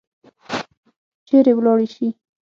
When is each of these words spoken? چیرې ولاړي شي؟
چیرې 1.27 1.53
ولاړي 1.55 1.87
شي؟ 1.95 2.07